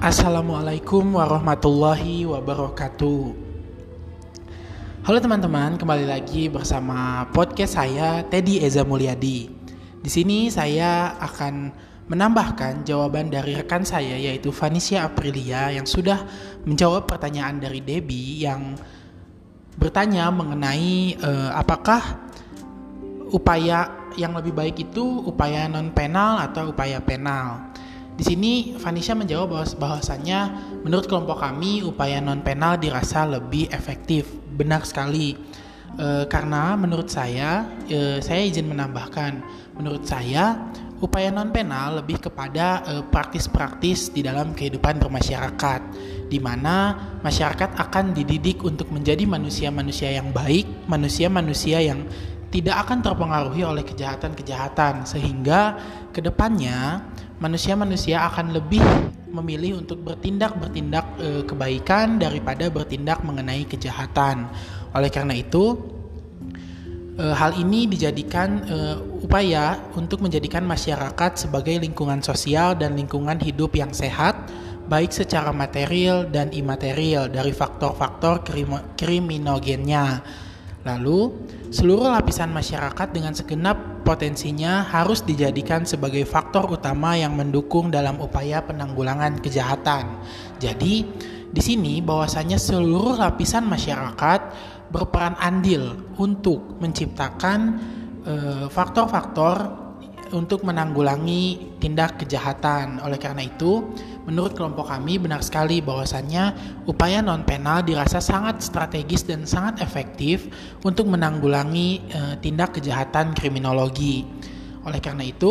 [0.00, 3.20] Assalamualaikum warahmatullahi wabarakatuh.
[5.04, 9.52] Halo teman-teman, kembali lagi bersama podcast saya Teddy Eza Mulyadi.
[10.00, 11.68] Di sini saya akan
[12.08, 16.24] menambahkan jawaban dari rekan saya yaitu Vanisia Aprilia yang sudah
[16.64, 18.72] menjawab pertanyaan dari Debbie yang
[19.76, 22.00] bertanya mengenai uh, apakah
[23.36, 27.69] upaya yang lebih baik itu upaya non penal atau upaya penal.
[28.20, 30.40] Di sini Vanisha menjawab bahwa bahwasannya
[30.84, 34.28] menurut kelompok kami upaya non penal dirasa lebih efektif.
[34.60, 35.40] Benar sekali.
[35.96, 39.40] E, karena menurut saya, e, saya izin menambahkan,
[39.80, 40.68] menurut saya
[41.00, 45.80] upaya non penal lebih kepada e, praktis-praktis di dalam kehidupan bermasyarakat,
[46.28, 46.92] di mana
[47.24, 52.04] masyarakat akan dididik untuk menjadi manusia-manusia yang baik, manusia-manusia yang
[52.52, 55.80] tidak akan terpengaruhi oleh kejahatan-kejahatan, sehingga
[56.12, 57.00] ke depannya
[57.40, 58.84] manusia-manusia akan lebih
[59.32, 64.50] memilih untuk bertindak-bertindak e, kebaikan daripada bertindak mengenai kejahatan.
[64.92, 65.78] Oleh karena itu,
[67.16, 68.76] e, hal ini dijadikan e,
[69.24, 74.36] upaya untuk menjadikan masyarakat sebagai lingkungan sosial dan lingkungan hidup yang sehat,
[74.90, 78.42] baik secara material dan imaterial dari faktor-faktor
[78.98, 80.20] kriminogennya.
[80.80, 88.18] Lalu, seluruh lapisan masyarakat dengan segenap potensinya harus dijadikan sebagai faktor utama yang mendukung dalam
[88.18, 90.18] upaya penanggulangan kejahatan.
[90.58, 91.06] Jadi,
[91.46, 94.40] di sini bahwasanya seluruh lapisan masyarakat
[94.90, 97.78] berperan andil untuk menciptakan
[98.26, 99.78] eh, faktor-faktor
[100.30, 103.02] untuk menanggulangi tindak kejahatan.
[103.02, 103.82] Oleh karena itu,
[104.24, 106.54] menurut kelompok kami benar sekali bahwasannya
[106.86, 110.46] upaya non penal dirasa sangat strategis dan sangat efektif
[110.86, 114.26] untuk menanggulangi e, tindak kejahatan kriminologi.
[114.86, 115.50] Oleh karena itu,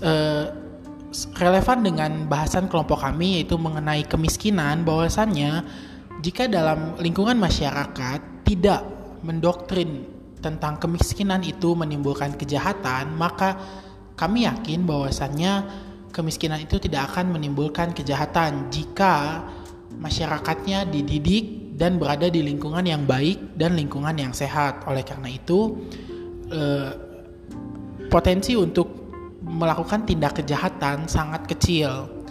[0.00, 0.14] e,
[1.38, 5.62] relevan dengan bahasan kelompok kami yaitu mengenai kemiskinan bahwasannya
[6.22, 8.82] jika dalam lingkungan masyarakat tidak
[9.22, 10.13] mendoktrin
[10.44, 13.56] tentang kemiskinan itu menimbulkan kejahatan, maka
[14.20, 15.52] kami yakin bahwasannya
[16.12, 19.42] kemiskinan itu tidak akan menimbulkan kejahatan jika
[19.96, 24.86] masyarakatnya dididik dan berada di lingkungan yang baik dan lingkungan yang sehat.
[24.86, 25.74] Oleh karena itu,
[26.52, 26.90] eh,
[28.12, 29.10] potensi untuk
[29.42, 32.22] melakukan tindak kejahatan sangat kecil.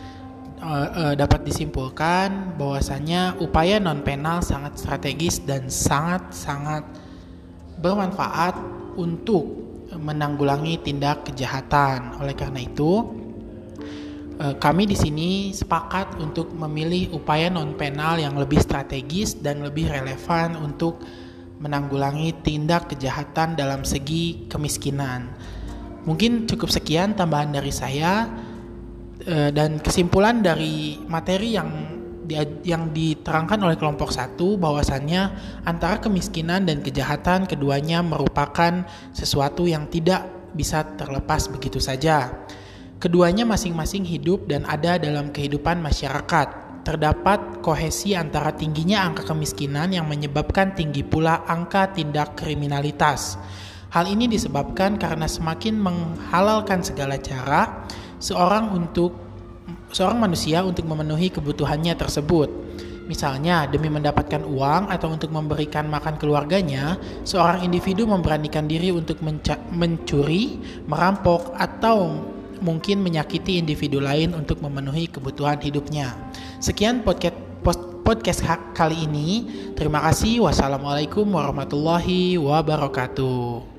[0.63, 6.87] Eh, eh, dapat disimpulkan bahwasanya upaya non penal sangat strategis dan sangat-sangat
[7.83, 8.55] bermanfaat
[8.95, 12.17] untuk menanggulangi tindak kejahatan.
[12.23, 13.03] Oleh karena itu,
[14.39, 19.91] eh, kami di sini sepakat untuk memilih upaya non penal yang lebih strategis dan lebih
[19.91, 21.03] relevan untuk
[21.59, 25.29] menanggulangi tindak kejahatan dalam segi kemiskinan.
[26.03, 28.27] Mungkin cukup sekian tambahan dari saya
[29.23, 32.02] eh, dan kesimpulan dari materi yang
[32.63, 35.31] yang diterangkan oleh kelompok satu bahwasannya
[35.67, 42.45] antara kemiskinan dan kejahatan keduanya merupakan sesuatu yang tidak bisa terlepas begitu saja.
[43.01, 46.63] Keduanya masing-masing hidup dan ada dalam kehidupan masyarakat.
[46.83, 53.39] Terdapat kohesi antara tingginya angka kemiskinan yang menyebabkan tinggi pula angka tindak kriminalitas.
[53.91, 57.87] Hal ini disebabkan karena semakin menghalalkan segala cara
[58.23, 59.32] seorang untuk
[59.91, 62.49] seorang manusia untuk memenuhi kebutuhannya tersebut.
[63.03, 66.95] Misalnya, demi mendapatkan uang atau untuk memberikan makan keluarganya,
[67.27, 69.19] seorang individu memberanikan diri untuk
[69.75, 70.55] mencuri,
[70.87, 72.23] merampok, atau
[72.63, 76.15] mungkin menyakiti individu lain untuk memenuhi kebutuhan hidupnya.
[76.63, 77.35] Sekian podcast
[78.03, 78.43] podcast
[78.75, 79.47] kali ini.
[79.75, 80.43] Terima kasih.
[80.43, 83.72] Wassalamualaikum warahmatullahi wabarakatuh.